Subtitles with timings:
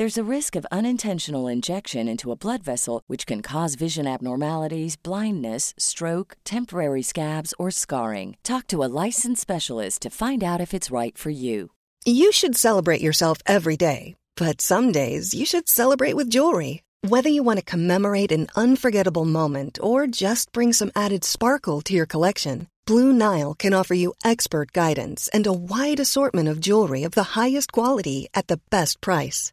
[0.00, 4.96] There's a risk of unintentional injection into a blood vessel, which can cause vision abnormalities,
[4.96, 8.38] blindness, stroke, temporary scabs, or scarring.
[8.42, 11.72] Talk to a licensed specialist to find out if it's right for you.
[12.06, 16.82] You should celebrate yourself every day, but some days you should celebrate with jewelry.
[17.06, 21.92] Whether you want to commemorate an unforgettable moment or just bring some added sparkle to
[21.92, 27.04] your collection, Blue Nile can offer you expert guidance and a wide assortment of jewelry
[27.04, 29.52] of the highest quality at the best price.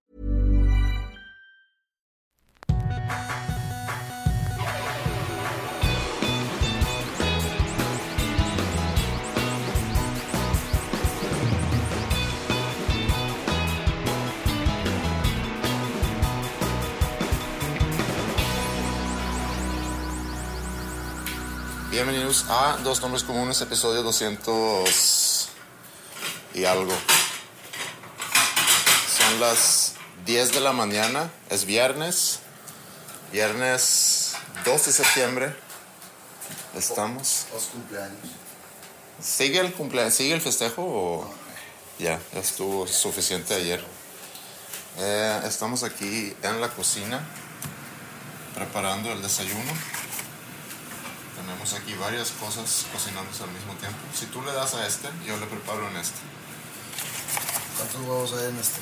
[21.91, 25.49] Bienvenidos a Dos Nombres Comunes, episodio 200
[26.53, 26.93] y algo.
[29.17, 32.39] Son las 10 de la mañana, es viernes,
[33.33, 35.53] viernes 2 de septiembre.
[36.77, 37.47] Estamos.
[37.53, 38.19] Los cumpleaños.
[39.21, 41.33] ¿Sigue el cumpleaños, sigue el festejo o
[41.99, 43.83] ya, ya estuvo suficiente ayer?
[44.97, 47.19] Eh, estamos aquí en la cocina
[48.55, 49.73] preparando el desayuno.
[51.51, 53.97] Tenemos aquí varias cosas cocinándose al mismo tiempo.
[54.17, 56.17] Si tú le das a este, yo le preparo en este.
[57.75, 58.79] ¿Cuántos huevos hay en este?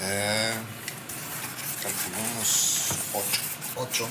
[0.00, 0.54] Eh,
[1.80, 3.24] calculo unos 8.
[3.76, 4.08] Ocho.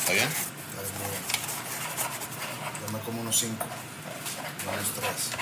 [0.00, 0.28] ¿Está bien?
[0.74, 1.22] Vale, muy bien.
[2.80, 3.66] Yo me como unos cinco.
[4.64, 5.36] No unos tres.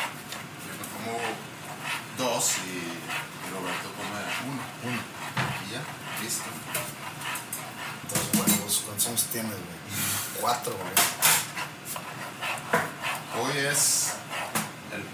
[0.67, 1.19] Yo me como
[2.19, 2.83] dos y
[3.55, 4.19] Roberto come
[4.51, 4.63] uno.
[4.91, 5.03] Uno.
[5.69, 5.83] Y ya,
[6.21, 6.51] listo.
[8.11, 8.83] Dos huevos.
[8.85, 10.22] ¿Cuántos años tienes, güey?
[10.41, 10.93] Cuatro, güey.
[13.45, 14.13] Hoy es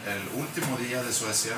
[0.06, 1.54] el, último día de Suecia.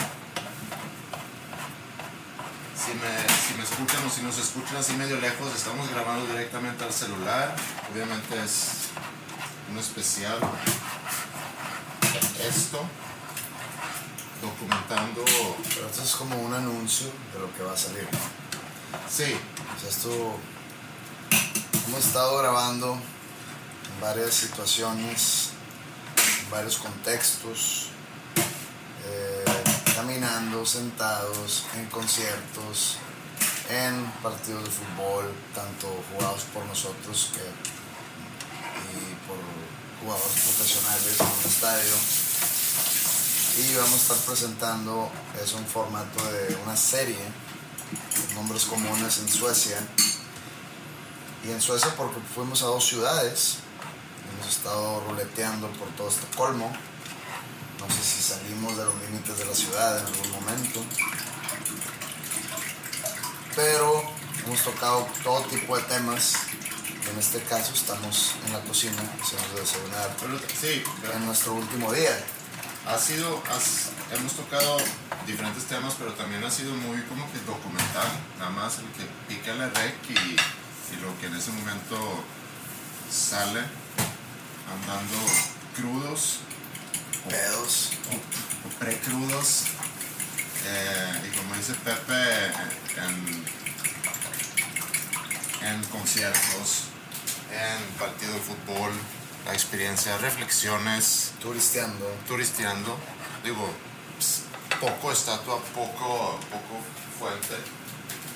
[2.77, 6.85] Si me, si me escuchan o si nos escuchan así medio lejos, estamos grabando directamente
[6.85, 7.55] al celular.
[7.93, 8.89] Obviamente es
[9.71, 10.39] un especial.
[12.47, 12.85] Esto,
[14.43, 15.25] documentando.
[15.75, 18.09] Pero esto es como un anuncio de lo que va a salir.
[19.09, 19.37] Sí,
[19.81, 20.37] sea, esto.
[21.87, 22.99] Hemos estado grabando
[24.01, 25.51] varias situaciones,
[26.51, 27.89] varios contextos,
[29.05, 29.45] eh,
[29.95, 32.97] caminando, sentados, en conciertos,
[33.69, 37.41] en partidos de fútbol, tanto jugados por nosotros que,
[38.91, 39.37] y por
[40.03, 41.95] jugadores profesionales en un estadio.
[43.59, 45.11] Y vamos a estar presentando,
[45.43, 47.19] es un formato de una serie,
[48.35, 49.79] nombres comunes en Suecia.
[51.45, 53.59] Y en Suecia porque fuimos a dos ciudades,
[54.41, 56.73] hemos estado ruleteando por todo Estocolmo.
[57.79, 60.81] No sé si salimos de los límites de la ciudad en algún momento.
[63.55, 64.03] Pero
[64.45, 66.35] hemos tocado todo tipo de temas.
[67.11, 70.11] En este caso estamos en la cocina, hacemos de desayunar
[70.61, 70.83] sí,
[71.15, 72.17] en nuestro último día.
[72.87, 74.77] ha sido, has- hemos tocado
[75.27, 78.09] diferentes temas, pero también ha sido muy como que documental,
[78.39, 82.23] nada más el que pica la rec y, y lo que en ese momento
[83.11, 83.61] sale
[84.73, 85.17] andando
[85.77, 86.41] crudos
[87.29, 87.91] Pedos.
[88.11, 89.65] o, o precrudos.
[90.67, 92.47] Eh, y como dice Pepe,
[92.97, 93.45] en,
[95.69, 96.85] en conciertos,
[97.51, 98.93] en partido de fútbol,
[99.47, 102.07] la experiencia, reflexiones, Turisteando.
[102.29, 102.99] turisteando,
[103.43, 103.71] digo,
[104.19, 104.43] ps,
[104.81, 106.81] poco estatua, poco, poco
[107.19, 107.57] fuente.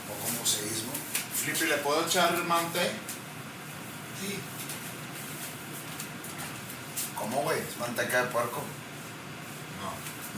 [0.09, 0.93] Poco museísmo.
[1.35, 2.81] Flippy, ¿le puedo echar mante?
[4.21, 4.39] Sí.
[7.25, 7.59] ¿Cómo, güey?
[7.59, 8.61] ¿Es manteca de puerco?
[9.81, 9.89] No,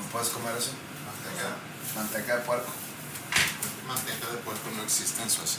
[0.00, 0.70] ¿No puedes comer eso?
[1.04, 1.56] manteca.
[1.96, 2.70] Manteca de puerco.
[3.88, 5.58] manteca de puerco no existe en Suecia.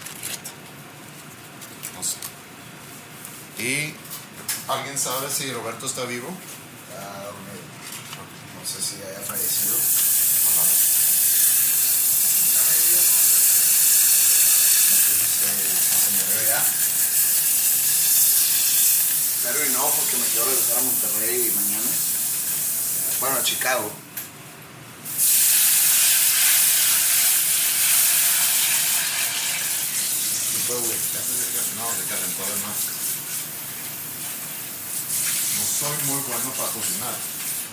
[1.95, 2.15] No sé.
[3.61, 3.93] ¿Y
[4.71, 6.29] alguien sabe si Roberto está vivo?
[6.97, 7.31] Ah.
[8.57, 9.75] No sé si haya fallecido.
[9.75, 9.81] No
[14.95, 15.49] sé si se,
[15.91, 16.86] se murió ya.
[19.39, 21.89] Y no, porque me quiero regresar a Monterrey mañana.
[23.19, 23.91] Bueno, a Chicago.
[30.67, 32.79] No, le calentó de más.
[35.55, 37.15] No soy muy bueno para cocinar.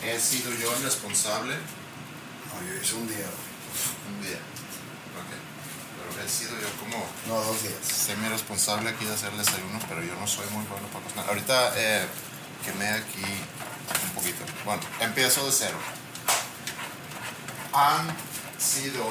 [0.03, 4.15] He sido yo el responsable No, yo hice un día, güey.
[4.15, 4.37] un día.
[4.37, 5.54] Ok.
[6.11, 7.75] Pero he sido yo como No, dos días.
[7.85, 11.29] semi responsable aquí de hacer el desayuno, pero yo no soy muy bueno para cocinar.
[11.29, 12.07] Ahorita eh,
[12.65, 14.45] quemé aquí un poquito.
[14.65, 15.79] Bueno, empiezo de cero.
[17.73, 18.15] Han
[18.59, 19.05] sido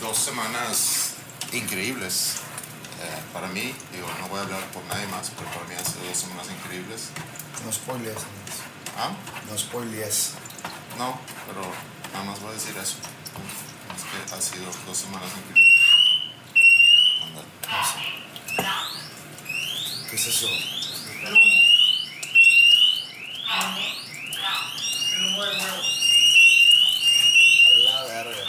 [0.00, 1.14] dos semanas
[1.52, 2.34] increíbles
[3.02, 3.74] eh, para mí.
[3.92, 6.46] Digo, no voy a hablar por nadie más, pero para mí han sido dos semanas
[6.50, 7.08] increíbles.
[7.64, 8.56] No spoilees, amigos.
[8.98, 9.10] ¿Ah?
[9.50, 10.32] No spoilees.
[10.98, 11.62] No, pero
[12.12, 12.96] nada más voy a decir eso.
[14.14, 15.80] Que han sido dos semanas increíbles.
[17.22, 17.48] Ándale.
[20.08, 20.48] ¿Qué es eso?
[27.66, 28.44] A la verga.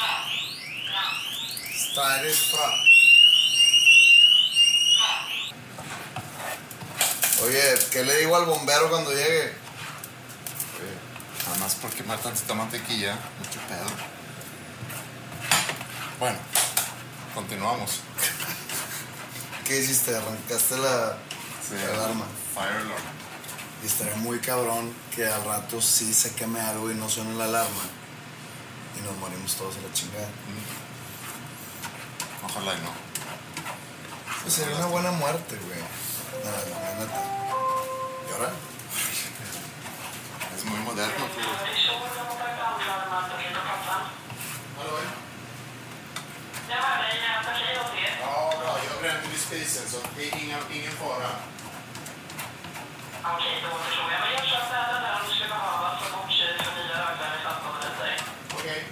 [1.73, 2.15] Está.
[7.43, 9.53] Oye, ¿qué le digo al bombero cuando llegue?
[11.45, 14.14] Nada más por quemar tantita mantequilla, mucho pedo.
[16.19, 16.37] Bueno,
[17.33, 17.99] continuamos.
[19.65, 20.15] ¿Qué hiciste?
[20.15, 22.25] ¿Arrancaste la, la alarma?
[22.53, 23.03] Fire alarm.
[23.83, 27.45] Y estaría muy cabrón que al rato sí se queme algo y no suene la
[27.45, 27.83] alarma.
[28.97, 30.27] Y nos morimos todos a la chingada.
[32.45, 32.91] Ojalá y no.
[34.41, 35.79] Pues sería una buena muerte, güey.
[35.79, 37.23] No, la neta.
[38.29, 38.51] ¿Y ahora?
[40.55, 41.25] Es muy moderno.
[46.67, 46.73] Tú.
[48.21, 48.77] Ja, bra.
[48.89, 51.29] Jag brände vid spisen så det är inga, ingen fara.
[53.23, 54.19] Okej, då förstår jag.
[54.21, 57.41] Men jag köper den där om du skulle behöva som bortkil för nya ögon i
[57.43, 58.21] 15 minuter.
[58.53, 58.83] Okej.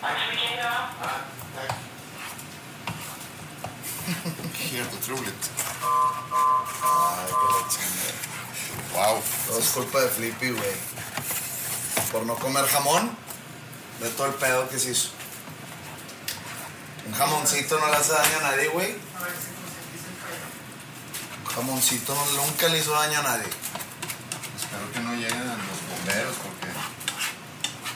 [0.00, 0.48] Tack så mycket.
[0.48, 0.62] Hej då.
[0.62, 1.10] Ja,
[1.56, 1.72] tack.
[4.72, 5.50] Helt otroligt.
[8.94, 9.22] Wow.
[9.46, 10.76] Todo es culpa de Flippy, güey.
[12.12, 13.16] Por no comer jamón,
[14.00, 15.19] de todo el pedo que se hizo.
[17.10, 18.92] Un jamoncito no le hace daño a nadie, güey.
[21.42, 23.48] Un jamoncito no, nunca le hizo daño a nadie.
[24.56, 26.68] Espero que no lleguen los bomberos porque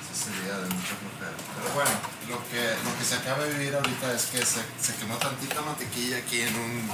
[0.03, 1.37] ese sería de mucho flojera.
[1.55, 1.93] Pero bueno,
[2.29, 5.63] lo que, lo que se acaba de vivir ahorita es que se, se quemó tantita
[5.63, 6.91] mantequilla aquí en un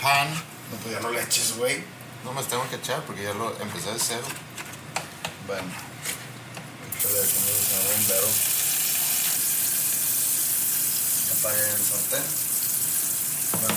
[0.00, 0.28] pan.
[0.70, 1.82] No, pues ya no le eches, güey.
[2.24, 4.26] No me tengo que echar porque ya lo empecé de cero.
[5.48, 5.66] Bueno,
[6.94, 8.57] échale con el señor bombero.
[11.38, 12.24] Ya apagué el sartén.
[13.60, 13.74] Bueno,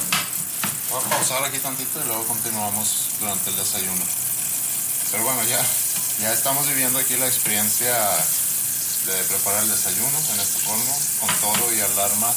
[0.90, 4.04] Voy a pausar aquí tantito y luego continuamos durante el desayuno.
[5.12, 5.64] Pero bueno, ya,
[6.20, 7.94] ya estamos viviendo aquí la experiencia
[9.06, 12.34] de preparar el desayuno en Estocolmo con todo y alarma.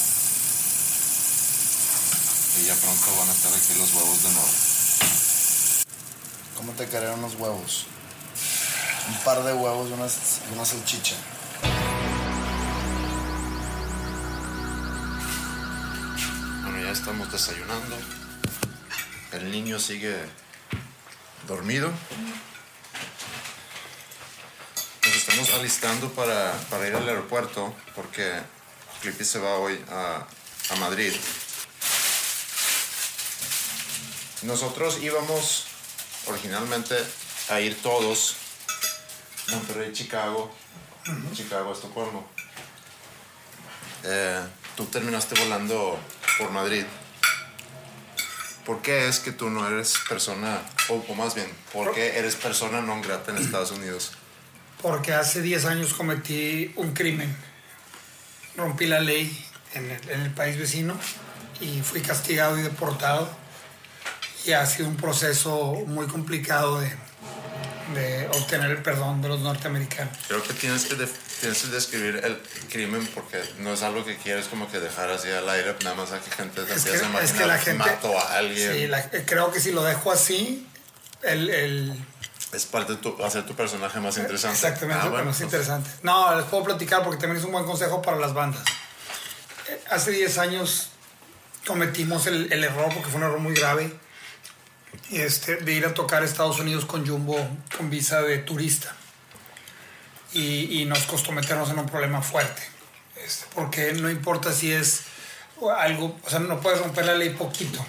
[2.61, 4.49] Y ya pronto van a estar aquí los huevos de nuevo.
[6.57, 7.87] ¿cómo te caerían unos huevos?
[9.09, 10.07] Un par de huevos y una,
[10.55, 11.17] una salchicha.
[16.95, 17.97] Estamos desayunando.
[19.33, 20.17] El niño sigue
[21.49, 21.91] dormido.
[25.05, 28.41] Nos estamos alistando para, para ir al aeropuerto porque
[29.03, 30.25] Clippy se va hoy a,
[30.71, 31.13] a Madrid.
[34.43, 35.67] Nosotros íbamos
[36.27, 36.97] originalmente
[37.49, 38.37] a ir todos
[39.49, 40.55] Monterrey, Chicago,
[41.35, 42.25] Chicago, Estocolmo.
[44.05, 44.41] Eh,
[44.77, 45.99] tú terminaste volando
[46.39, 46.85] por Madrid.
[48.65, 52.35] ¿Por qué es que tú no eres persona, o, o más bien, por qué eres
[52.35, 54.17] persona non grata en Estados Unidos?
[54.81, 57.29] Porque hace 10 años cometí un crimen.
[58.57, 59.29] Rompí la ley
[59.75, 60.97] en el, en el país vecino
[61.61, 63.29] y fui castigado y deportado.
[64.47, 66.89] Y ha sido un proceso muy complicado de,
[67.93, 70.17] de obtener el perdón de los norteamericanos.
[70.29, 74.17] Creo que tienes que, def- tienes que describir el crimen porque no es algo que
[74.17, 76.91] quieres como que dejar así al aire, nada más a que gente se Es que,
[76.91, 77.79] a es que imaginar la gente...
[77.79, 78.73] mató a alguien.
[78.73, 80.67] Sí, la- creo que si lo dejo así,
[81.23, 82.05] el, el-
[82.53, 84.57] Es parte de tu, hacer tu personaje más interesante.
[84.57, 85.91] Exactamente, Ah, bueno, más pues, interesante.
[86.03, 88.63] No, les puedo platicar porque también es un buen consejo para las bandas.
[89.69, 90.89] Eh, Hace 10 años
[91.67, 93.93] cometimos el, el error, porque fue un error muy grave,
[95.11, 97.37] este, de ir a tocar a Estados Unidos con Jumbo
[97.77, 98.95] con visa de turista.
[100.33, 102.63] Y, y nos costó meternos en un problema fuerte.
[103.25, 105.03] Este, porque no importa si es
[105.79, 107.85] algo, o sea, no puedes romper la ley poquito.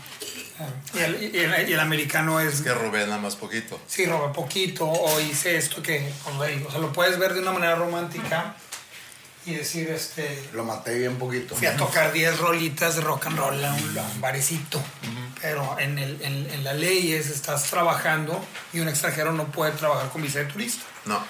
[0.93, 3.77] Y el, y el- y el americano es que robé nada más poquito.
[3.87, 7.75] sí, robé poquito o hice esto que, o sea, lo puedes ver de una manera
[7.75, 8.55] romántica
[9.45, 11.55] y decir, este, Lo maté bien poquito.
[11.55, 14.81] fui a tocar 10 rolitas de rock and roll a un, a un barecito.
[15.45, 19.73] Pero en, el, en, en la ley es, estás trabajando y un extranjero no puede
[19.73, 20.83] trabajar con visa de turista.
[21.05, 21.23] No.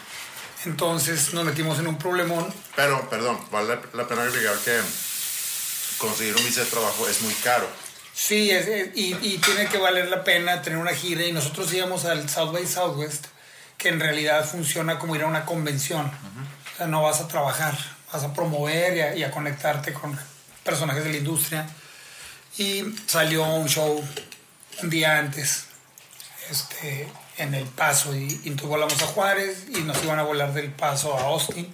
[0.63, 2.48] Entonces nos metimos en un problemón.
[2.77, 4.79] Pero, perdón, vale la pena agregar que
[5.98, 7.67] conseguir un visa de trabajo es muy caro.
[8.13, 11.24] Sí, es- es- y, y tiene que valer la pena tener una gira.
[11.25, 13.25] Y nosotros íbamos al South by Southwest,
[13.77, 16.05] que en realidad funciona como ir a una convención.
[16.05, 17.77] O sea, no vas a trabajar,
[18.13, 20.17] vas a promover y a, y a conectarte con
[20.63, 21.67] personajes de la industria.
[22.58, 24.04] Y salió un show
[24.82, 25.66] un día antes
[26.50, 27.08] este,
[27.38, 28.16] en El Paso.
[28.16, 31.74] Y, y entonces volamos a Juárez y nos iban a volar del Paso a Austin.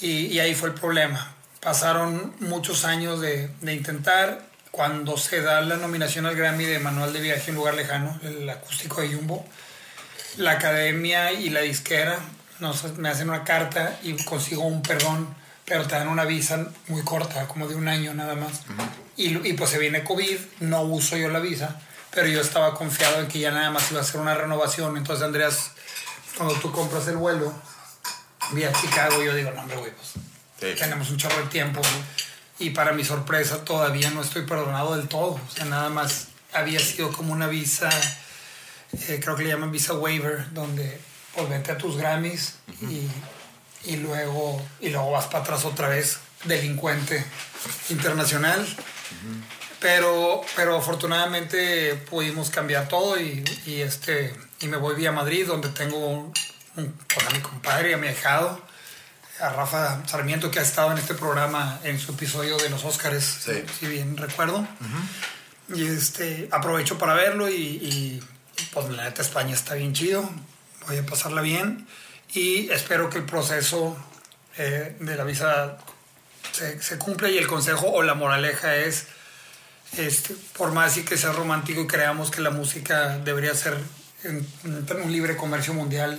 [0.00, 1.34] Y, ahí fue el problema.
[1.60, 4.46] Pasaron muchos años de, de intentar.
[4.70, 8.50] Cuando se da la nominación al Grammy de Manual de Viaje en Lugar Lejano, el
[8.50, 9.46] acústico de Jumbo,
[10.36, 12.18] la academia y la disquera
[12.60, 17.02] nos, me hacen una carta y consigo un perdón, pero te dan una visa muy
[17.02, 18.62] corta, como de un año nada más.
[19.16, 21.80] y, y pues se viene COVID, no uso yo la visa,
[22.10, 24.96] pero yo estaba confiado en que ya nada más iba a ser una renovación.
[24.96, 25.70] Entonces, Andreas,
[26.36, 27.52] cuando tú compras el vuelo,
[28.52, 30.12] vía Chicago, yo digo, no, hombre, güey, pues
[30.60, 30.78] Sí.
[30.78, 31.80] tenemos un chorro de tiempo.
[32.58, 35.32] Y para mi sorpresa, todavía no estoy perdonado del todo.
[35.34, 37.90] O sea, nada más había sido como una visa,
[38.92, 41.00] eh, creo que le llaman visa waiver, donde
[41.34, 43.08] pues vete a tus Grammys y,
[43.84, 47.24] y luego, y luego vas para atrás otra vez, delincuente
[47.90, 48.66] internacional.
[49.80, 55.68] Pero, pero afortunadamente pudimos cambiar todo y, y, este, y me voy vía Madrid, donde
[55.68, 56.32] tengo un,
[56.76, 56.94] un-
[57.28, 58.62] a mi compadre, a mi ahijado,
[59.40, 63.24] a Rafa Sarmiento, que ha estado en este programa en su episodio de los Óscares,
[63.44, 63.62] Sí.
[63.78, 64.66] si bien recuerdo.
[65.74, 68.22] Y este, aprovecho para verlo y, y,
[68.72, 70.28] pues la neta España está bien chido,
[70.86, 71.86] voy a pasarla bien
[72.34, 73.96] y espero que el proceso
[74.56, 75.78] eh, de la visa
[76.52, 79.06] se, se cumpla y el consejo o la moraleja es,
[79.96, 83.78] este, por más y que sea romántico y creamos que la música debería ser
[84.24, 86.18] en, un libre comercio mundial,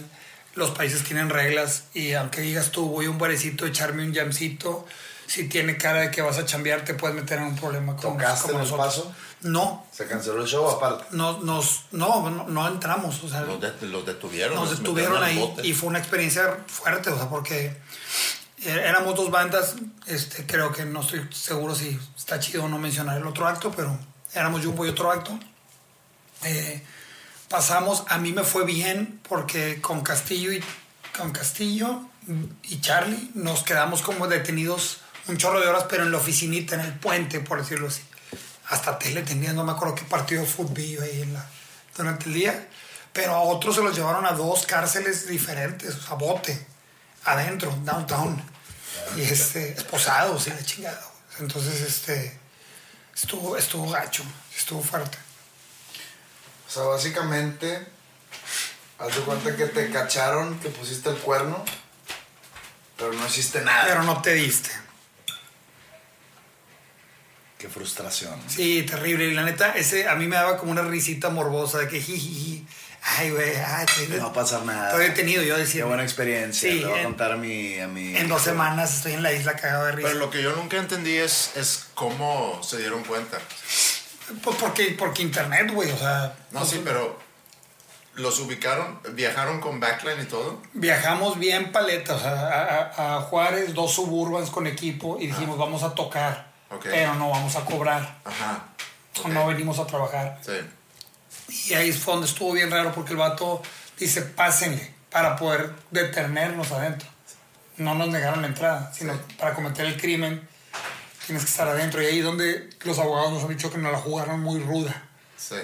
[0.56, 4.86] los países tienen reglas y aunque digas tú voy a un barecito echarme un jamcito,
[5.27, 8.13] si tiene cara de que vas a chambear te puedes meter en un problema con,
[8.17, 8.96] ¿Tocaste como en el nosotros.
[8.96, 9.15] paso?
[9.41, 11.05] No, Se canceló el show aparte.
[11.12, 14.55] no, nos, no, no, no entramos, o sea, Los, de- los detuvieron.
[14.55, 17.65] nos detuvieron ahí y fue una experiencia fuerte, o sea, porque
[18.63, 19.75] eh, éramos dos bandas,
[20.08, 23.72] este, creo que no estoy seguro si está chido o no mencionar el otro acto,
[23.75, 23.96] pero
[24.34, 25.38] éramos Jumbo y otro acto.
[26.44, 26.84] Eh,
[27.50, 30.63] pasamos, a mí me fue bien porque con Castillo y
[31.17, 32.01] con Castillo
[32.63, 36.82] y Charlie nos quedamos como detenidos un chorro de horas, pero en la oficinita, en
[36.82, 38.01] el puente, por decirlo así.
[38.70, 41.46] Hasta tele tenía, no me acuerdo qué partido de fútbol ahí en la,
[41.96, 42.67] durante el día.
[43.13, 46.67] Pero a otros se los llevaron a dos cárceles diferentes, a bote,
[47.24, 48.41] adentro, downtown.
[49.15, 51.01] Y este, esposados y la chingada.
[51.39, 52.38] Entonces, este,
[53.15, 54.24] estuvo, estuvo gacho,
[54.55, 55.17] estuvo fuerte.
[56.67, 57.88] O sea, básicamente,
[59.00, 61.63] haz de cuenta que te cacharon que pusiste el cuerno,
[62.98, 63.86] pero no hiciste nada.
[63.86, 64.85] Pero no te diste.
[67.66, 68.36] Qué frustración.
[68.48, 69.26] Sí, terrible.
[69.26, 72.64] Y la neta, ese a mí me daba como una risita morbosa de que jijiji.
[73.18, 74.90] Ay, güey, ay, estoy, No va a pasar nada.
[74.90, 75.42] estoy detenido.
[75.42, 75.82] Yo decía.
[75.82, 76.72] Qué buena experiencia.
[76.72, 79.32] Sí, Le voy a contar a mi, a mi En dos semanas estoy en la
[79.34, 80.08] isla cagado de risa.
[80.10, 83.40] Pero lo que yo nunca entendí es, es cómo se dieron cuenta.
[84.44, 86.36] Pues porque, porque internet, güey, o sea.
[86.52, 87.20] No, sí, pero
[88.16, 90.62] los ubicaron, viajaron con backline y todo.
[90.74, 95.58] Viajamos bien paleta, o sea, a, a- a Juárez, dos suburbans con equipo y dijimos,
[95.58, 96.45] vamos a tocar,
[96.75, 96.84] Ok.
[96.84, 98.65] pero no vamos a cobrar, Ajá.
[99.24, 100.39] o no venimos a trabajar.
[100.46, 101.70] Sí.
[101.72, 103.62] Y ahí fue donde estuvo bien raro porque el vato
[104.00, 107.08] dice, pásenle para poder detenernos adentro.
[107.77, 110.48] No nos negaron la entrada, sino para cometer el crimen
[111.25, 112.01] tienes que estar adentro.
[112.01, 115.03] Y ahí donde los abogados nos han dicho que nos la jugaron muy ruda.
[115.38, 115.55] Sí.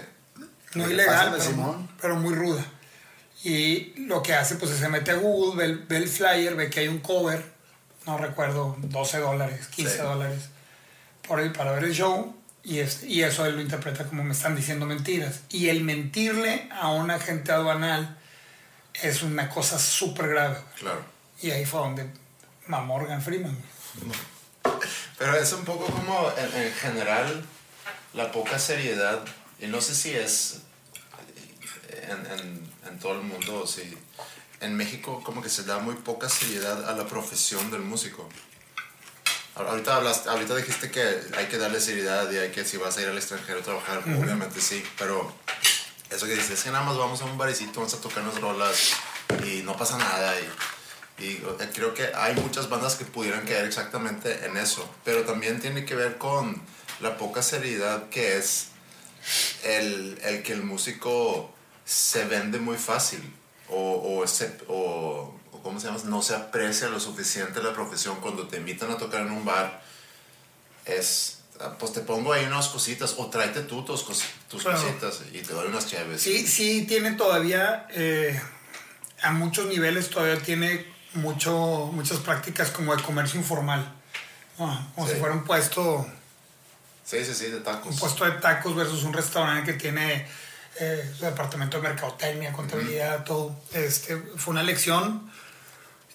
[0.73, 1.89] No ¿Qué ilegal, pero, Simón?
[2.01, 2.63] pero muy ruda.
[3.43, 6.69] Y lo que hace, pues se mete a Google, ve, el- ve el flyer, ve
[6.69, 7.43] que hay un cover,
[8.05, 10.01] no recuerdo, 12 dólares, 15 Sí.
[10.01, 10.43] dólares,
[11.27, 12.35] por el, para ver el show.
[12.63, 15.41] Y, es, y eso él lo interpreta como me están diciendo mentiras.
[15.49, 18.17] Y el mentirle a un agente aduanal
[19.01, 20.57] es una cosa súper grave.
[20.77, 21.03] Claro.
[21.41, 22.09] Y ahí fue donde
[22.67, 23.57] mamó Morgan Freeman.
[25.17, 27.45] Pero es un poco como en, en general
[28.13, 29.23] la poca seriedad,
[29.59, 30.61] y no sé si es
[31.89, 33.97] en, en, en todo el mundo, o si
[34.59, 38.27] en México como que se da muy poca seriedad a la profesión del músico.
[39.55, 41.01] Ahor- Ahorita, hablaste, ahorita dijiste que
[41.37, 43.99] hay que darle seriedad y hay que si vas a ir al extranjero a trabajar,
[43.99, 45.33] obviamente sí, pero
[46.09, 48.91] eso que dices es que nada más vamos a un barecito, vamos a tocarnos rolas
[49.45, 50.47] y no pasa nada y
[51.23, 51.35] y
[51.75, 55.93] creo que hay muchas bandas que pudieran caer exactamente en eso, pero también tiene que
[55.93, 56.59] ver con
[56.99, 58.69] la poca seriedad que es
[59.63, 61.53] el, el que el músico
[61.85, 63.21] se vende muy fácil
[63.69, 65.31] o, o, se- o
[65.63, 65.99] ¿cómo se llama?
[66.05, 69.81] No se aprecia lo suficiente la profesión cuando te invitan a tocar en un bar.
[70.85, 71.39] Es,
[71.79, 74.81] pues te pongo ahí unas cositas o tráete tú tus, cos- tus Claro.
[74.81, 76.21] cositas y te doy unas chéves.
[76.21, 78.39] Sí, sí, tiene todavía, eh,
[79.21, 83.93] a muchos niveles todavía tiene mucho, muchas prácticas como de comercio informal.
[84.57, 85.13] Como Sí.
[85.13, 86.05] si fuera un puesto,
[87.05, 87.93] sí, sí, sí, de tacos.
[87.93, 90.27] un puesto de tacos versus un restaurante que tiene
[90.79, 93.55] eh, su departamento de mercadotecnia, contabilidad, todo.
[93.73, 95.29] Este, fue una lección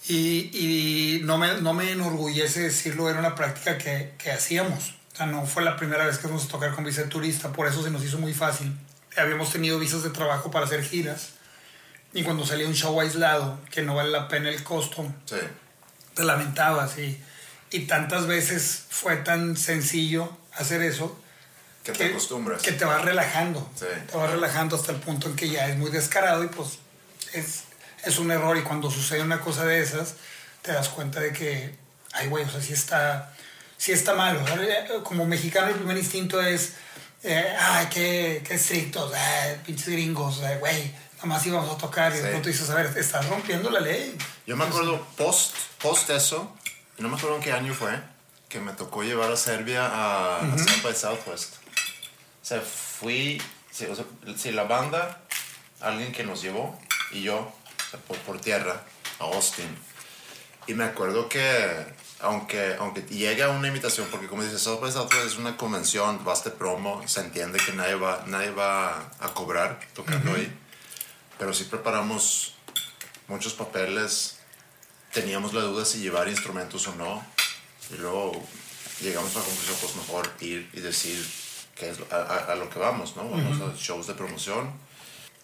[0.08, 4.94] y, y no, me, no me enorgullece decirlo, era una práctica que, que hacíamos.
[5.12, 7.66] O sea, no fue la primera vez que a tocar con visa de turista, por
[7.66, 8.76] eso se nos hizo muy fácil.
[9.16, 11.30] Habíamos tenido visas de trabajo para hacer giras
[12.12, 15.36] y cuando salía un show aislado, que no vale la pena el costo, Sí.
[16.14, 17.18] te lamentabas y,
[17.70, 21.18] y tantas veces fue tan sencillo hacer eso
[21.82, 22.62] Que te acostumbras.
[22.62, 23.68] que te vas relajando.
[23.74, 23.86] Sí.
[24.10, 26.78] Te vas relajando hasta el punto en que ya es muy descarado y pues
[27.32, 27.64] es,
[28.06, 28.56] es un error.
[28.56, 30.14] Y cuando sucede una cosa de esas,
[30.62, 31.74] te das cuenta de que,
[32.12, 33.32] ay, güey, o sea, sí está,
[33.76, 34.42] sí está malo.
[34.42, 36.72] O sea, eh, Como mexicano, el primer instinto es,
[37.22, 42.12] eh, ay, qué, qué estrictos, ay, pinches gringos, ay, güey, nada más íbamos a tocar.
[42.12, 42.28] Y de Sí.
[42.30, 44.16] pronto dices, a ver, estás rompiendo la ley.
[44.46, 46.54] Yo me acuerdo post, post eso,
[46.98, 47.90] no me acuerdo en qué año fue,
[48.48, 51.54] que me tocó llevar a Serbia a, a South by Southwest.
[52.42, 54.04] O sea, fui, sí, o sea,
[54.36, 55.20] sí, la banda,
[55.80, 56.78] alguien que nos llevó
[57.10, 57.52] y yo,
[58.06, 58.82] por, por tierra,
[59.18, 59.68] a Austin.
[60.66, 61.86] Y me acuerdo que,
[62.20, 66.24] aunque, aunque llegue a una invitación, porque como dices, South by Southwest es una convención,
[66.24, 70.52] vas de promo, se entiende que nadie va, nadie va a cobrar tocando ahí.
[71.38, 72.54] Pero sí preparamos
[73.28, 74.38] muchos papeles,
[75.12, 77.24] teníamos la duda si llevar instrumentos o no.
[77.90, 78.32] Y luego
[79.00, 81.24] llegamos a la conclusión, pues mejor ir y decir
[81.76, 83.28] qué es lo- a, a- a lo que vamos, ¿no?
[83.28, 84.72] Vamos a shows de promoción.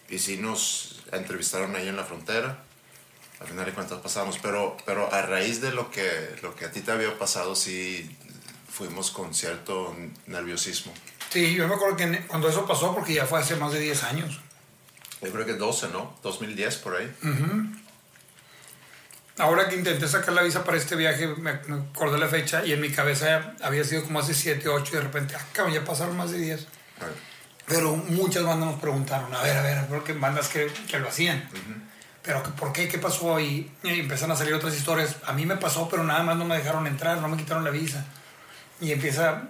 [0.09, 2.63] Y sí nos entrevistaron ahí en la frontera.
[3.39, 4.37] Al final de cuentas pasamos.
[4.41, 8.15] Pero, pero a raíz de lo que, lo que a ti te había pasado, sí
[8.69, 9.95] fuimos con cierto
[10.27, 10.93] nerviosismo.
[11.29, 14.03] Sí, yo me acuerdo que cuando eso pasó, porque ya fue hace más de 10
[14.03, 14.39] años.
[15.21, 16.15] Yo creo que 12, ¿no?
[16.21, 17.11] 2010 por ahí.
[19.37, 22.73] Ahora que intenté sacar la visa para este viaje, me, me acordé la fecha y
[22.73, 25.83] en mi cabeza había sido como hace 7, 8 y de repente, ah, cabrón, ya
[25.83, 26.67] pasaron más de 10.
[27.65, 31.49] Pero muchas bandas nos preguntaron, a ver, a ver, porque bandas que, que lo hacían.
[32.21, 32.87] Pero que, ¿por qué?
[32.87, 33.39] ¿Qué pasó?
[33.39, 35.17] Y, y empiezan a salir otras historias.
[35.25, 37.69] A mí me pasó, pero nada más no me dejaron entrar, no me quitaron la
[37.69, 38.05] visa.
[38.81, 39.43] Y empieza,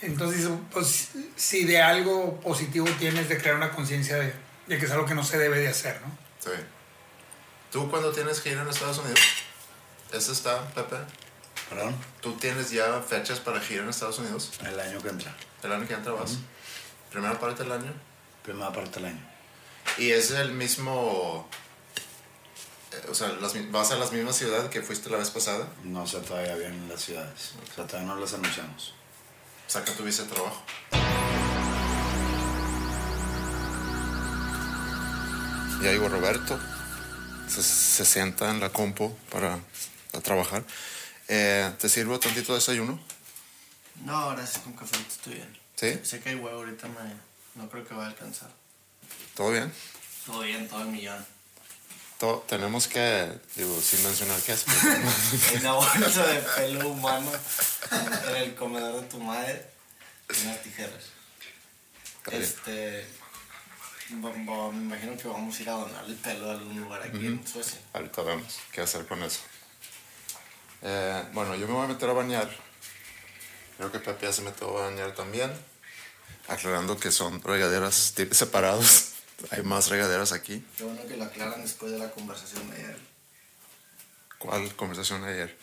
[0.00, 4.32] entonces, pues si de algo positivo tienes de crear una conciencia de,
[4.66, 6.16] de que es algo que no se debe de hacer, ¿no?
[6.38, 6.58] Sí.
[7.70, 9.20] ¿Tú cuando tienes que ir a Estados Unidos?
[10.12, 10.96] ¿Eso está, Pepe?
[11.68, 14.52] Perdón, ¿Tú tienes ya fechas para gira en Estados Unidos?
[14.64, 15.34] el año que entra.
[15.62, 16.38] ¿El año que entra vas?
[17.10, 17.92] ¿Primera parte del año?
[18.42, 19.20] Primera parte del año.
[19.96, 21.48] ¿Y es el mismo...
[22.92, 25.68] eh, o sea, las ¿vas a las mismas ciudades que fuiste la vez pasada?
[25.84, 27.52] No sé todavía bien las ciudades.
[27.70, 28.94] O sea, todavía no las anunciamos.
[29.66, 30.62] Saca tu visa de trabajo.
[35.82, 36.58] Ya llegó Roberto.
[37.48, 39.58] Se, se sienta en la compu para,
[40.12, 40.64] para trabajar.
[41.28, 43.00] Eh, ¿Te sirvo tantito desayuno?
[44.04, 45.58] No, gracias, con café estoy bien.
[45.78, 46.00] ¿Sí?
[46.02, 47.14] Sé que hay huevo ahorita, me,
[47.62, 48.50] no creo que vaya a alcanzar.
[49.34, 49.72] ¿Todo bien?
[50.26, 51.24] Todo bien, todo el millón.
[52.18, 54.64] To- tenemos que, digo, sin mencionar qué es.
[54.68, 57.30] Hay una bolsa de pelo humano
[58.28, 59.70] en el comedor de tu madre
[60.36, 61.04] y unas tijeras.
[62.32, 63.06] Este.
[64.10, 67.46] me imagino que vamos a ir a donar el pelo a algún lugar aquí en
[67.46, 67.78] Suecia.
[67.92, 69.40] Ahorita vemos qué hacer con eso.
[70.82, 72.67] Eh, bueno, yo me voy a meter a bañar.
[73.78, 75.50] Creo que Pepe ya se metió a bañar también.
[76.48, 79.12] Aclarando que son regaderas separados.
[79.50, 80.62] Hay más regaderas aquí.
[80.76, 82.98] Qué bueno que lo aclaran después de la conversación de ayer.
[84.38, 85.56] ¿Cuál conversación ayer?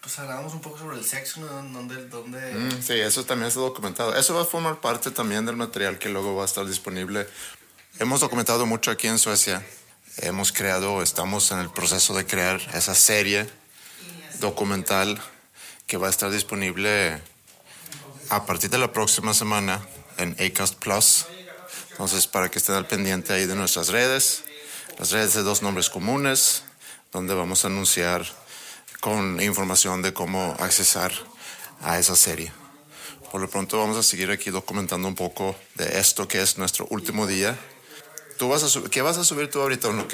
[0.00, 1.48] Pues hablábamos un poco sobre el sexo, ¿no?
[1.48, 4.14] ¿Dónde, dónde, Mm, sí, eso también está documentado.
[4.16, 7.26] Eso va a formar parte también del material que luego va a estar disponible.
[7.98, 9.64] Hemos documentado mucho aquí en Suecia
[10.18, 13.48] hemos creado, estamos en el proceso de crear esa serie
[14.40, 15.20] documental
[15.92, 17.20] que va a estar disponible
[18.30, 21.26] a partir de la próxima semana en Acast Plus.
[21.90, 24.42] Entonces, para que estén al pendiente ahí de nuestras redes,
[24.98, 26.62] las redes de dos nombres comunes,
[27.12, 28.24] donde vamos a anunciar
[29.00, 31.12] con información de cómo accesar
[31.82, 32.50] a esa serie.
[33.30, 36.86] Por lo pronto vamos a seguir aquí documentando un poco de esto que es nuestro
[36.88, 37.58] último día.
[38.38, 39.88] ¿Tú vas a ¿Qué vas a subir tú ahorita?
[39.88, 40.06] ¿O no,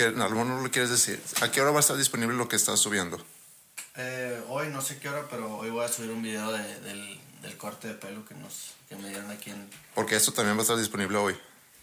[0.45, 1.23] no lo quieres decir?
[1.41, 3.25] ¿A qué hora va a estar disponible lo que estás subiendo?
[4.01, 7.21] Eh, hoy no sé qué hora, pero hoy voy a subir un video de- del,
[7.43, 9.69] del corte de pelo que, nos, que me dieron aquí en...
[9.95, 11.37] Porque esto también va a estar disponible hoy.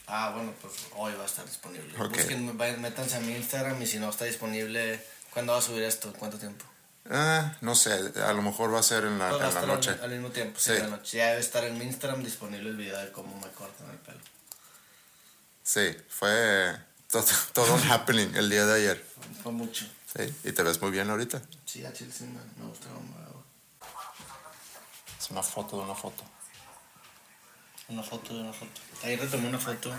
[0.07, 1.93] Ah, bueno, pues hoy va a estar disponible.
[1.99, 2.15] Ok.
[2.15, 6.13] Busquen, métanse a mi Instagram y si no está disponible, ¿cuándo va a subir esto?
[6.13, 6.63] ¿Cuánto tiempo?
[7.09, 9.89] Ah, no sé, a lo mejor va a ser en la, Pues en noche.
[9.91, 10.77] Al, al mismo tiempo, sí, Sí.
[10.77, 11.17] en la noche.
[11.17, 14.19] Ya debe estar en mi Instagram disponible el video de cómo me cortan el pelo.
[15.63, 16.75] Sí, fue
[17.11, 19.05] todo, todo un happening el día de ayer.
[19.43, 19.85] Fue mucho.
[20.15, 21.41] Sí, y te ves muy bien ahorita.
[21.65, 23.43] Sí, a Chile sí me, me gusta cómo me veo.
[25.19, 26.23] Es una foto de una foto.
[27.89, 28.81] Una foto de una foto.
[29.03, 29.93] Ayer te tomé una foto.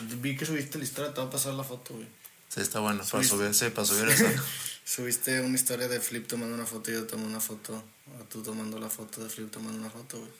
[0.00, 2.08] Vi que subiste la historia, te voy a pasar la foto, güey.
[2.48, 3.04] Sí, está bueno.
[3.10, 4.24] Para subir, sí, para subir eso.
[4.84, 7.82] Subiste una historia de Flip tomando una foto y yo tomé una foto.
[8.20, 10.30] O tú tomando la foto de Flip tomando una foto, güey.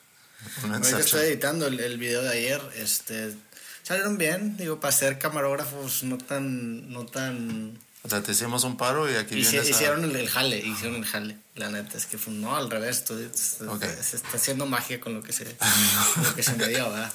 [0.64, 2.62] Una Ahorita estoy editando el, el video de ayer.
[2.76, 3.34] Este,
[3.82, 7.78] salieron bien, digo, para ser camarógrafos no tan, no tan...
[8.06, 10.94] O sea, te hicimos un paro y aquí Hici- a- hicieron el, el jale, hicieron
[10.96, 11.36] el jale.
[11.56, 15.22] La neta es que fue, no, al revés, estoy- se, está haciendo magia con lo
[15.24, 15.44] que se,
[16.22, 17.12] lo que se me dio, ¿verdad?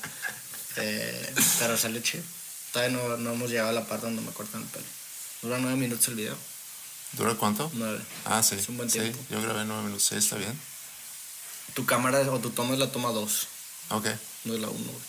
[0.76, 2.24] Eh, pero sale chido.
[2.74, 4.86] Todavía no, no hemos llegado a la parte donde me cortan el pelo.
[5.42, 6.36] Dura nueve minutos el video.
[7.14, 7.70] ¿Dura cuánto?
[7.74, 8.00] Nueve.
[8.26, 8.56] Ah, sí.
[8.56, 9.20] Es un buen sí, tiempo.
[9.30, 10.04] yo grabé nueve minutos.
[10.04, 10.58] Sí, está bien.
[11.74, 13.48] Tu cámara o tu toma es la toma dos,
[13.90, 14.08] Ok.
[14.46, 14.92] no es la uno.
[14.92, 15.04] güey.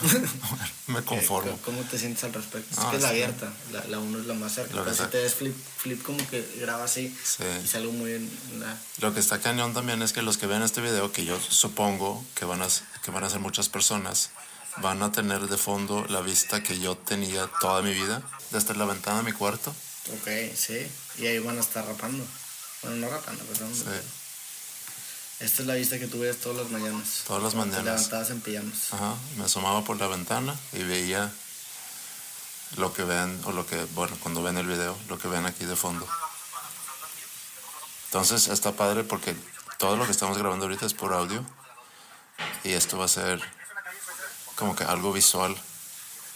[0.88, 1.58] Me conformo.
[1.64, 2.74] ¿Cómo te sientes al respecto?
[2.80, 3.24] Ah, es que es la bien.
[3.24, 4.74] abierta, la, la uno es la más cerca.
[4.74, 7.44] Lo que Pero si te ves flip, flip como que graba así Sí.
[7.64, 8.30] y salgo muy en
[8.60, 8.76] la...
[8.98, 12.24] Lo que está cañón también es que los que ven este video, que yo supongo
[12.34, 12.68] que van a,
[13.04, 14.30] que van a ser muchas personas,
[14.78, 18.84] van a tener de fondo la vista que yo tenía toda mi vida, desde la
[18.84, 19.70] ventana de mi cuarto.
[20.14, 20.86] Ok, sí.
[21.18, 22.24] Y ahí van a estar rapando.
[22.82, 23.72] Bueno, no rapando, perdón.
[23.74, 23.84] Sí.
[25.42, 27.24] Esta es la vista que tú ves todas las mañanas.
[27.26, 28.02] Todas las Cuando te mañanas.
[28.02, 28.92] levantabas en pijamas.
[28.92, 31.32] Ajá, me asomaba por la ventana y veía
[32.76, 35.64] lo que ven, o lo que, bueno, cuando ven el video, lo que ven aquí
[35.64, 36.06] de fondo.
[38.06, 39.34] Entonces está padre porque
[39.78, 41.44] todo lo que estamos grabando ahorita es por audio
[42.62, 43.42] y esto va a ser
[44.54, 45.56] como que algo visual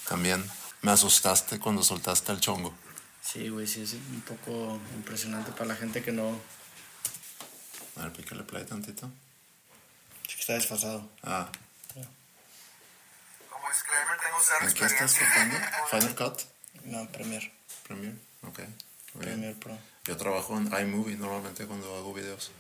[0.09, 0.45] también.
[0.83, 2.75] Me asustaste cuando soltaste el chongo.
[3.23, 6.40] Sí, güey, sí, es un poco impresionante para la gente que no...
[7.97, 9.11] A ver, pícale play tantito.
[10.29, 11.09] Es que está desfasado.
[11.23, 11.49] Ah,
[13.51, 15.57] Como disclaimer, tengo cero ¿en qué estás tocando?
[15.91, 16.43] Final Cut?
[16.85, 17.53] No, Premiere.
[17.87, 18.17] Premiere.
[18.43, 18.59] Ok.
[18.59, 18.77] muy bien.
[19.15, 19.79] Premiere Pro.
[20.05, 22.51] Yo trabajo en iMovie normalmente cuando hago videos.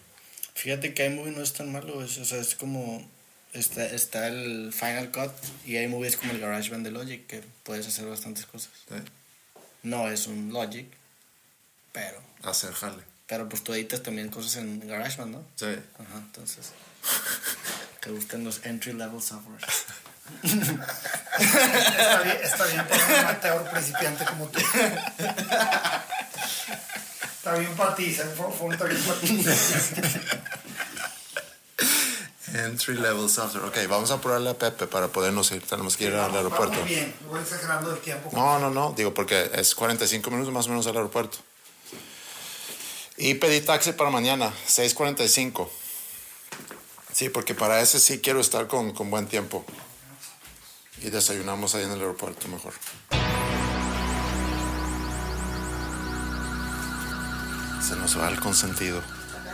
[0.54, 3.06] Fíjate que iMovie no es tan malo, es- o sea, es como...
[3.52, 5.32] Está, está el Final Cut
[5.64, 8.70] y iMovie es como el GarageBand de Logic, que puedes hacer bastantes cosas.
[8.88, 8.96] ¿sí?
[9.82, 10.86] No es un Logic,
[11.92, 12.20] pero...
[12.42, 13.02] Hacer jale.
[13.26, 15.44] Pero pues tú editas también cosas en GarageBand, ¿no?
[15.56, 15.66] Sí.
[15.98, 16.72] Ajá, entonces...
[18.00, 19.60] Te gustan los entry level software.
[20.42, 24.60] Está bien, está bien para un amateur principiante como tú.
[27.36, 28.34] Está bien para ti, ¿sabes?
[28.36, 29.44] Fue, fue un está bien para ti.
[32.54, 33.64] Entry level software.
[33.64, 35.62] Ok, vamos a apurarle a Pepe para podernos ir.
[35.62, 36.74] Tenemos que ir al aeropuerto.
[36.74, 38.30] Vamos bien, voy exagerando el tiempo.
[38.32, 38.92] No, no, no.
[38.96, 41.38] Digo, porque es 45 minutos más o menos al aeropuerto.
[43.18, 45.68] Y pedí taxi para mañana, 6.45.
[47.12, 49.64] Sí, porque para ese sí quiero estar con, con buen tiempo.
[51.02, 52.74] Y desayunamos ahí en el aeropuerto mejor.
[57.86, 59.02] Se nos va el consentido.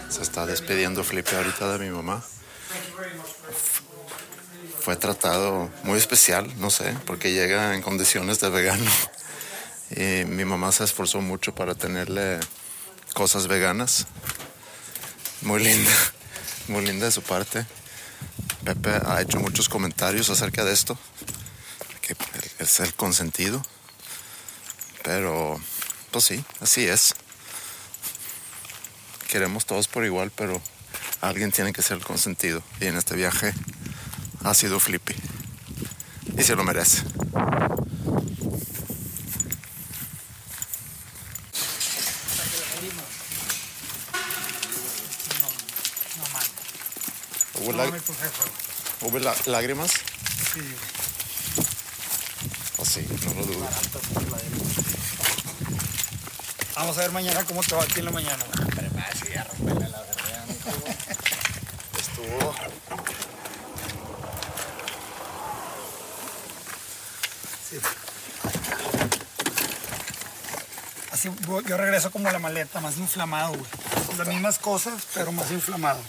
[0.08, 2.22] Se está despidiendo Felipe ahorita de mi mamá.
[4.80, 8.90] Fue tratado muy especial, no sé, porque llega en condiciones de vegano.
[9.90, 12.40] Y mi mamá se esforzó mucho para tenerle
[13.12, 14.06] cosas veganas.
[15.42, 15.90] Muy linda,
[16.68, 17.66] muy linda de su parte.
[18.64, 20.98] Pepe ha hecho muchos comentarios acerca de esto,
[22.00, 22.16] que
[22.58, 23.62] es el consentido.
[25.02, 25.60] Pero,
[26.10, 27.14] pues sí, así es.
[29.28, 30.60] Queremos todos por igual, pero
[31.20, 32.62] alguien tiene que ser el consentido.
[32.80, 33.52] Y en este viaje
[34.44, 35.14] ha sido Flippy.
[36.36, 37.02] Y se lo merece.
[47.62, 47.84] ¿Hubo, lá-
[49.00, 49.92] hubo lá- lágrimas?
[49.92, 50.60] Sí.
[52.78, 53.68] Oh, sí, no lo dudo.
[56.74, 58.44] Vamos a ver mañana cómo te va aquí en la mañana.
[59.14, 59.32] Sí.
[62.00, 62.54] Estuvo.
[71.10, 71.30] Así
[71.68, 73.64] yo regreso como la maleta, más inflamado, güey.
[74.18, 76.00] Las mismas cosas, pero más inflamado.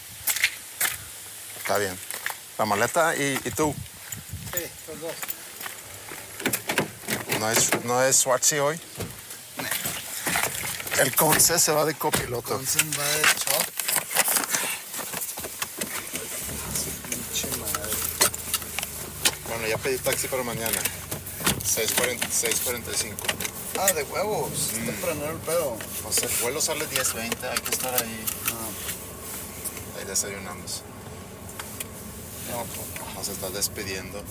[1.63, 1.97] Está bien.
[2.57, 3.73] La maleta y, y tú.
[4.51, 5.13] Sí, los dos.
[7.39, 8.77] ¿No es, no es Swarzy hoy?
[10.99, 12.49] El Conce se va de copiloto.
[12.49, 13.65] Consen va de chop.
[17.09, 17.91] Pinche madre.
[19.47, 20.81] Bueno, ya pedí taxi para mañana.
[21.63, 23.13] 6.40 6.45.
[23.79, 24.51] Ah, de huevos.
[24.73, 25.77] Está prender el pedo.
[26.05, 28.25] O sea, el vuelo sale 10.20, hay que estar ahí.
[29.97, 30.83] Ahí desayunamos.
[32.53, 32.65] No,
[33.15, 34.23] Nos está despidiendo.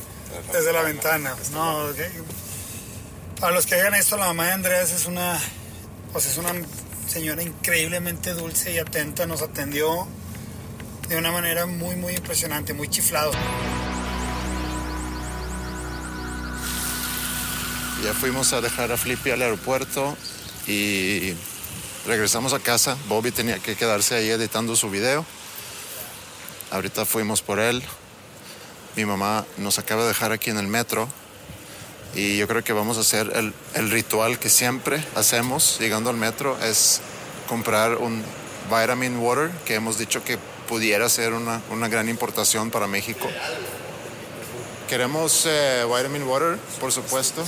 [0.52, 1.34] Desde la ventana.
[1.52, 1.98] No, ok.
[3.40, 5.38] Para los que hagan esto, la mamá de Andrés es una,
[6.12, 6.52] pues es una
[7.08, 9.26] señora increíblemente dulce y atenta.
[9.26, 10.06] Nos atendió
[11.08, 13.32] de una manera muy, muy impresionante, muy chiflado.
[18.04, 20.16] Ya fuimos a dejar a Flippy al aeropuerto
[20.66, 21.34] y
[22.06, 22.96] regresamos a casa.
[23.08, 25.24] Bobby tenía que quedarse ahí editando su video.
[26.70, 27.82] Ahorita fuimos por él.
[28.96, 31.08] Mi mamá nos acaba de dejar aquí en el metro
[32.14, 36.16] y yo creo que vamos a hacer el, el ritual que siempre hacemos llegando al
[36.16, 37.00] metro es
[37.48, 38.22] comprar un
[38.68, 43.28] vitamin water que hemos dicho que pudiera ser una, una gran importación para México.
[44.88, 47.42] Queremos eh, vitamin water, por supuesto.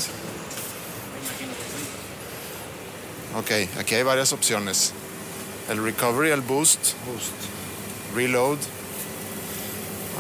[3.37, 4.93] Ok, aquí hay varias opciones.
[5.69, 7.33] El recovery, el boost, boost.
[8.15, 8.59] reload,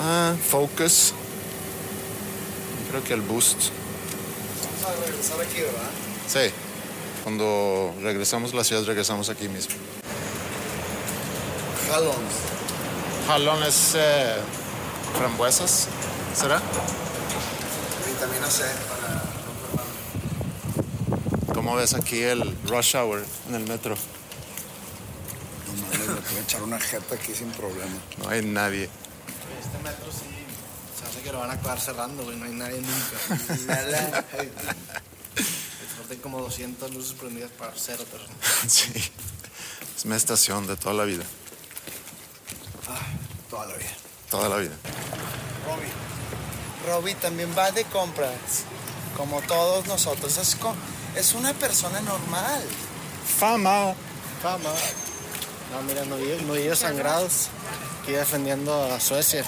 [0.00, 1.12] ah, focus.
[2.90, 3.70] Creo que el boost.
[4.83, 5.90] Vamos a regresar aquí, ¿verdad?
[6.28, 6.52] Sí.
[7.24, 9.74] Cuando regresamos a la ciudad, regresamos aquí mismo.
[11.90, 12.35] Jalons.
[13.26, 14.37] Jalón es eh,
[15.16, 15.88] frambuesas,
[16.37, 16.61] ¿será?
[18.07, 19.22] Vitamina C para.
[21.54, 23.96] ¿Cómo ves aquí el rush hour en el metro?
[25.66, 27.96] No mames, le puedo echar una jeta aquí sin problema.
[28.18, 28.90] No hay nadie.
[29.61, 30.26] Este metro sí.
[30.98, 32.37] Se hace que lo van a acabar cerrando, güey.
[32.37, 33.54] No hay nadie nunca.
[33.66, 34.24] Nada.
[36.11, 38.37] Hay como 200 luces prendidas para cero personas.
[38.68, 38.92] Sí.
[39.96, 41.24] Es mi estación de toda la vida.
[43.50, 43.90] Toda la vida.
[44.30, 44.72] Toda la vida.
[45.66, 45.92] Robbie.
[46.92, 48.64] Robbie también va de compras,
[49.16, 50.37] como todos nosotros.
[50.38, 50.74] Es, co-
[51.16, 52.62] es una persona normal.
[53.38, 53.94] Fama.
[54.42, 54.70] Fama.
[55.72, 57.48] No, mira, nudillos, nudillos sangrados.
[58.05, 59.43] Aquí defendiendo a Suecia.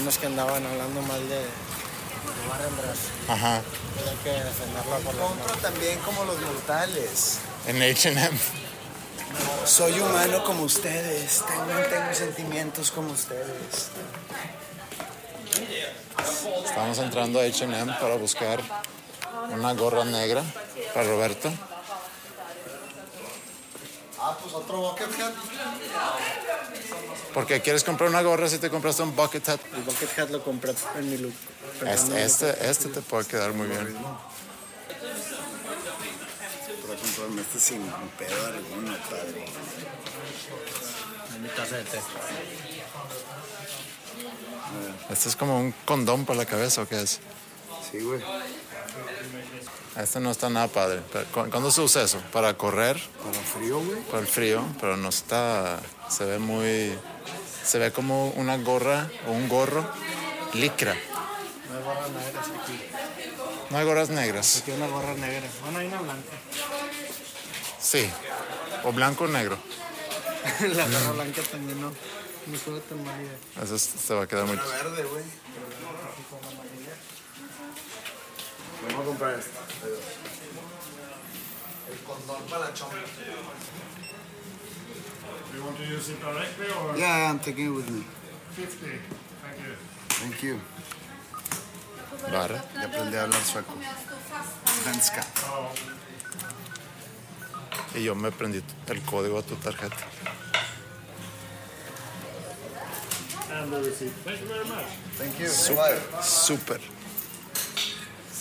[0.00, 3.32] Unos que andaban hablando mal de, de.
[3.32, 3.54] Ajá.
[3.58, 7.38] Hay que defenderla por la Compro también como los mortales.
[7.68, 8.36] En H&M.
[9.64, 11.44] Soy humano como ustedes.
[11.46, 13.90] Tengo, tengo sentimientos como ustedes.
[16.64, 18.60] Estamos entrando a H&M para buscar
[19.52, 20.42] una gorra negra
[20.92, 21.52] para Roberto.
[24.18, 25.10] Ah, pues otro bucket
[27.34, 27.44] hat.
[27.44, 29.60] ¿Por qué quieres comprar una gorra si te compraste un bucket hat?
[29.74, 31.34] El bucket hat lo compré en mi look.
[31.86, 33.94] Este, este, este te puede quedar muy bien.
[36.82, 37.82] Para comprarme este sin
[38.18, 39.44] pedo alguno, padre.
[41.34, 41.98] en mi taza de té.
[45.10, 47.20] Este es como un condón para la cabeza o qué es.
[47.90, 48.20] Sí, güey.
[49.96, 51.00] Este no está nada padre.
[51.12, 52.18] Pero, ¿cu- ¿Cuándo se usa eso?
[52.32, 54.00] Para correr, Para frío, güey.
[54.02, 55.78] para el frío, pero no está.
[56.10, 56.98] Se ve muy.
[57.64, 59.88] Se ve como una gorra o un gorro
[60.52, 60.94] licra.
[61.70, 62.80] No hay gorras negras aquí.
[63.70, 64.56] No hay gorras negras.
[64.62, 65.48] Aquí hay una gorra negra.
[65.62, 66.32] Bueno, hay una blanca.
[67.80, 68.10] Sí.
[68.84, 69.56] O blanco o negro.
[70.74, 71.88] la gorra blanca también no.
[72.46, 73.64] No suena tan idea.
[73.64, 74.56] Eso es- se va a quedar muy.
[74.56, 75.24] Verde, güey.
[78.86, 79.50] Vamos a comprar este.
[81.90, 82.96] El condón para la chompa.
[85.54, 88.04] You want to use it directly or Yeah, I'm taking it with me.
[88.56, 88.86] 50?
[89.42, 89.74] Thank you.
[90.08, 90.60] Thank you.
[92.30, 92.64] Barra.
[92.74, 93.74] Ya aprendí a hablar sueco.
[94.82, 95.24] Svenska.
[97.94, 99.96] Y yo me prendí el código a tu tarjeta.
[103.52, 104.12] And the receipt.
[104.24, 104.86] Thank you very much.
[105.16, 105.48] Thank you.
[105.48, 106.00] Súper.
[106.22, 106.80] Súper.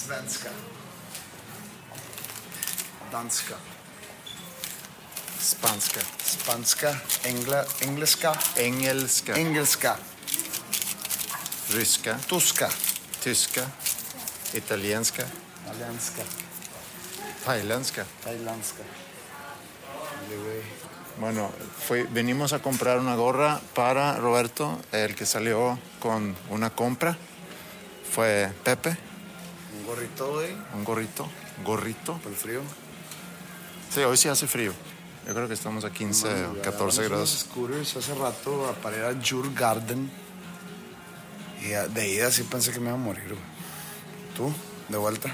[0.05, 0.49] Svenska.
[3.11, 3.55] Danska.
[5.39, 6.01] Spanska.
[6.23, 6.95] Spanska.
[7.23, 8.33] Engla, engelska.
[8.57, 9.33] Engelska.
[9.35, 9.97] Engelska.
[11.69, 12.19] Ryska.
[12.27, 12.69] Tuska.
[13.21, 13.61] Tyska.
[14.53, 15.23] Italienska.
[15.69, 16.23] Allenska.
[17.45, 18.05] Thailändska.
[18.23, 18.83] Thailandska.
[21.19, 21.51] Bueno,
[21.87, 27.17] fue, venimos a comprar una gorra para Roberto, el que salió con una compra.
[28.11, 28.97] Fue Pepe,
[29.95, 31.27] gorrito, güey, un gorrito,
[31.63, 32.17] gorrito.
[32.17, 32.61] por el frío.
[33.93, 34.73] Sí, hoy sí hace frío.
[35.27, 37.29] Yo creo que estamos a 15 o 14 Agarramos grados.
[37.49, 40.11] scooters hace rato a- para ir a Jure Garden.
[41.61, 43.39] Y de ida sí pensé que me iba a morir, güey.
[44.35, 44.51] ¿Tú?
[44.89, 45.29] ¿De vuelta?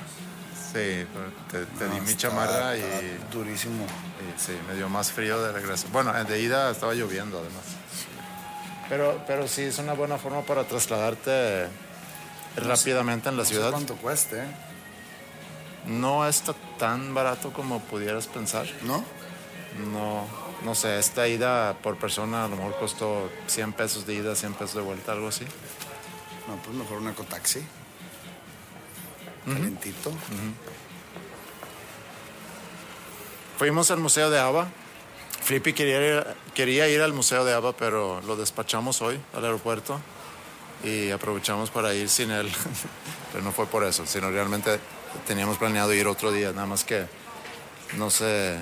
[0.71, 1.05] Sí,
[1.49, 2.83] te, te di No, mi estaba- chamarra y,
[3.31, 3.85] Durísimo.
[3.85, 5.87] y sí, me dio más frío de regreso.
[5.91, 7.63] Bueno, de ida estaba lloviendo además.
[8.89, 11.67] Pero, pero sí, es una buena forma para trasladarte
[12.55, 13.71] rápidamente en la No sé ciudad.
[13.71, 14.43] cuánto cueste.
[15.85, 18.67] No está tan barato como pudieras pensar.
[18.83, 19.03] ¿No?
[19.91, 20.25] No,
[20.63, 24.53] no sé, esta ida por persona a lo mejor costó 100 pesos de ida, 100
[24.55, 25.45] pesos de vuelta, algo así.
[26.47, 27.62] No, pues mejor un ecotaxi.
[29.45, 30.12] Calentito.
[33.57, 34.67] Fuimos al Museo de Ava.
[35.43, 39.99] Flippy quería ir, quería ir al Museo de Ava, pero lo despachamos hoy al aeropuerto
[40.83, 42.51] y aprovechamos para ir sin él.
[43.31, 44.79] pero no fue por eso, sino realmente
[45.27, 47.05] teníamos planeado ir otro día, nada más que
[47.97, 48.57] no se,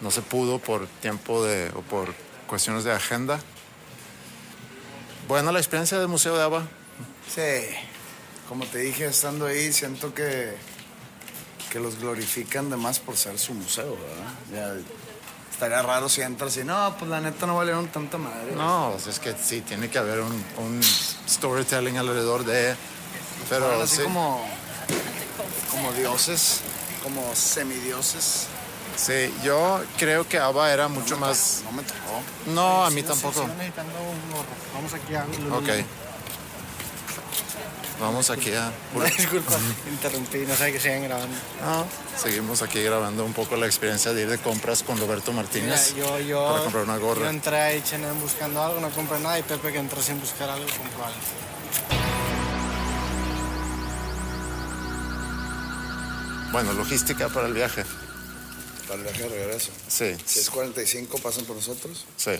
[0.00, 2.14] no se pudo por tiempo de, o por
[2.46, 3.40] cuestiones de agenda.
[5.28, 6.68] Buena la experiencia del Museo de Ava.
[7.34, 7.74] Sí.
[8.48, 10.54] Como te dije, estando ahí, siento que,
[11.72, 14.76] que los glorifican de más por ser su museo, ¿verdad?
[14.76, 14.82] Ya,
[15.54, 18.52] estaría raro si entras y no, pues la neta no valieron tanta madre.
[18.56, 20.82] No, sea, es que sí, tiene que haber un, un
[21.28, 22.74] storytelling alrededor de...
[23.48, 24.44] Pero así sí, como,
[25.70, 26.60] como dioses,
[27.02, 28.46] como semidioses.
[28.96, 31.62] sí, yo creo que Ava era mucho No me más...
[31.64, 32.22] No me tocó.
[32.46, 33.44] No, a mí Sí, tampoco.
[33.44, 33.72] sí.
[34.74, 35.22] Vamos aquí a...
[35.56, 35.68] Ok.
[38.00, 38.72] Vamos aquí a...
[39.16, 39.54] Disculpa,
[39.88, 41.36] interrumpí, no sé que sigan grabando.
[41.64, 41.86] No,
[42.20, 45.94] seguimos aquí grabando un poco la experiencia de ir de compras con Roberto Mira, Martínez
[45.94, 47.30] yo, yo, para comprar una yo gorra.
[47.30, 50.66] entré a H&M buscando algo, no compré nada y Pepe que entró sin buscar algo
[50.66, 51.18] compró algo.
[56.52, 57.84] Bueno, logística para el viaje.
[58.86, 59.70] Para el viaje de regreso.
[59.88, 62.04] Sí, Si es 45, pasan por nosotros.
[62.16, 62.30] sí.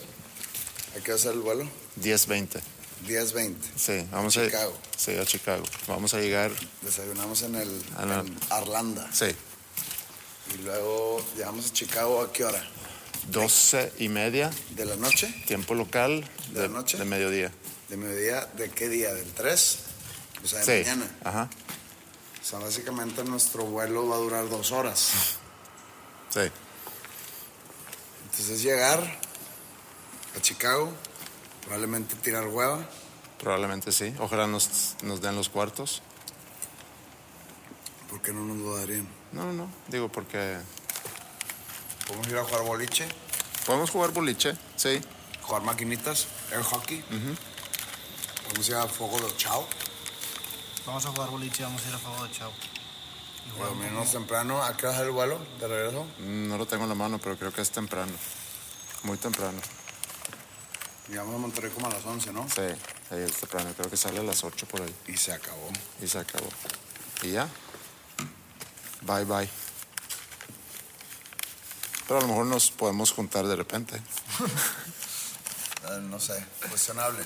[0.96, 1.66] Hay que hacer el vuelo.
[2.00, 2.60] 10-20.
[3.06, 3.56] 10-20.
[3.76, 4.72] Sí, vamos Chicago.
[4.94, 4.98] a...
[4.98, 5.64] Sí, a Chicago.
[5.86, 6.50] Vamos a llegar...
[6.82, 7.68] Desayunamos en el
[8.00, 9.08] en Arlanda.
[9.12, 9.26] Sí,
[10.54, 12.64] Y luego llegamos a Chicago a qué hora?
[13.28, 15.28] 12 y media, ¿De la noche?
[15.46, 16.98] tiempo local, ¿De la noche?
[16.98, 17.50] de mediodía.
[17.88, 18.44] ¿De mediodía?
[18.56, 19.14] ¿De qué día?
[19.14, 19.78] ¿Del 3?
[20.44, 21.10] O sea, de Sí, mañana.
[21.24, 21.48] ajá,
[22.42, 25.10] O sea, básicamente nuestro vuelo va a durar dos horas.
[26.30, 26.40] sí.
[28.30, 29.00] Entonces llegar
[30.36, 30.92] a Chicago,
[31.64, 32.86] probablemente tirar hueva.
[33.38, 34.14] Probablemente sí.
[34.18, 36.02] Ojalá nos, nos den los cuartos.
[38.08, 39.08] ¿Por qué no nos lo darían?
[39.32, 39.68] No, no, no.
[39.88, 40.58] Digo porque
[42.06, 43.08] Podemos ir a jugar boliche,
[43.64, 45.00] podemos jugar boliche, sí.
[45.42, 47.02] jugar maquinitas, air hockey.
[48.44, 49.66] Podemos ir a Fuego de Chao.
[50.84, 52.52] Vamos a jugar boliche, vamos a ir a favor de Chao.
[53.58, 54.62] Dormirnos temprano.
[54.62, 56.06] ¿A qué hora es el vuelo de regreso?
[56.18, 58.12] No lo tengo en la mano, pero creo que es temprano.
[59.04, 59.58] Muy temprano.
[61.08, 62.48] Llegamos a Monterrey como a las 11, ¿no?
[62.48, 62.62] Sí,
[63.10, 63.70] ahí es temprano.
[63.76, 64.94] Creo que sale a las 8 por ahí.
[65.06, 65.68] Y se acabó.
[66.00, 66.48] Y se acabó.
[67.22, 67.48] Y ya.
[69.02, 69.48] Bye, bye.
[72.08, 73.96] Pero a lo mejor nos podemos juntar de repente.
[73.96, 77.24] Eh, no sé, cuestionable.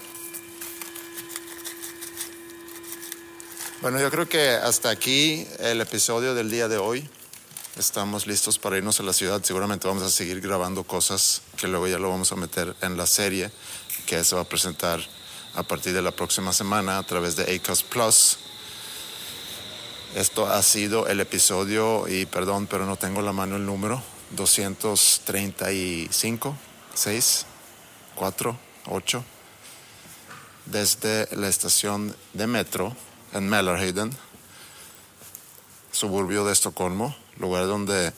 [3.80, 7.08] Bueno, yo creo que hasta aquí el episodio del día de hoy.
[7.76, 9.40] Estamos listos para irnos a la ciudad.
[9.44, 13.06] Seguramente vamos a seguir grabando cosas que luego ya lo vamos a meter en la
[13.06, 13.50] serie
[14.06, 15.00] que se va a presentar
[15.54, 18.38] a partir de la próxima semana a través de ACOS Plus.
[20.14, 26.56] Esto ha sido el episodio, y perdón, pero no tengo la mano el número, 235,
[26.94, 27.46] 6,
[28.14, 29.24] 4, 8,
[30.66, 32.96] desde la estación de metro
[33.32, 34.12] en Mälarhöjden,
[35.92, 38.12] suburbio de Estocolmo, lugar donde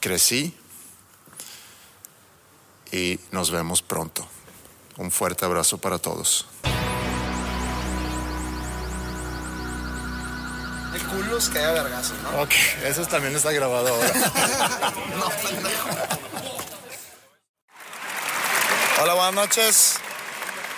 [0.00, 0.54] crecí
[2.94, 4.24] y nos vemos pronto.
[4.98, 6.46] Un fuerte abrazo para todos.
[10.94, 12.42] El culo es que haya vergazo, ¿no?
[12.42, 12.52] Ok,
[12.84, 14.12] eso también está grabado ahora.
[15.18, 15.88] No, pendejo.
[19.02, 19.94] Hola, buenas noches.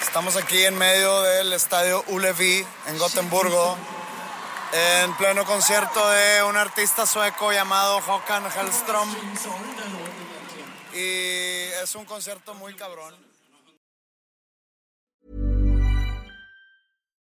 [0.01, 3.77] Estamos aquí en medio del estadio Ullevi en Gotemburgo,
[4.73, 9.15] en pleno concierto de un artista sueco llamado Håkan Hellström.
[10.97, 13.26] Y es un concierto muy cabrón.